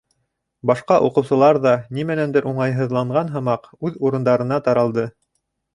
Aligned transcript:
Башҡа 0.71 0.95
уҡыусылар 1.09 1.59
ҙа, 1.67 1.75
нимәнәндер 1.99 2.49
уңайһыҙланған 2.53 3.33
һымаҡ, 3.37 3.73
үҙ 3.91 4.05
урындарына 4.09 4.63
таралды. 4.71 5.11